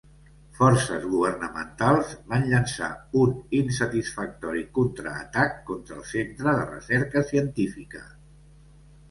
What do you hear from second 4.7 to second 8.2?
contra-atac contra el Centre de Recerca Científica.